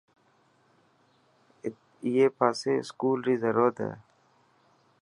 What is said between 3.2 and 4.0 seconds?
ري ضرورت هي.